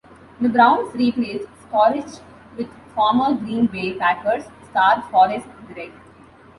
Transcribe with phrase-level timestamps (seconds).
[0.39, 2.21] The Browns replaced Skorich
[2.57, 5.91] with former Green Bay Packers star Forrest Gregg.